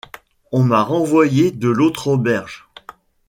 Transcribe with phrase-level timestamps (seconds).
[0.51, 2.65] On m’a renvoyé de l’autre auberge.